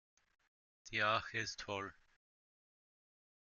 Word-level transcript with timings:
Die 0.89 1.03
Arche 1.03 1.37
ist 1.37 1.61
voll. 1.61 1.93